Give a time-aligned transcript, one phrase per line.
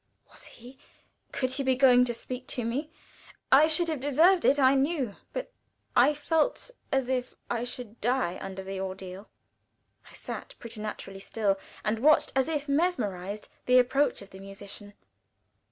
[0.31, 0.79] Was he,
[1.31, 2.89] could he be going to speak to me?
[3.51, 5.51] I should have deserved it, I knew, but
[5.95, 9.29] I felt as if I should die under the ordeal.
[10.09, 14.95] I sat preternaturally still, and watched, as if mesmerized, the approach of the musician.